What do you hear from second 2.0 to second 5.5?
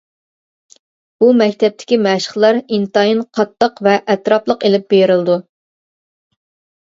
مەشىقلەر ئىنتايىن قاتتىق ۋە ئەتراپلىق ئېلىپ بېرىلىدۇ.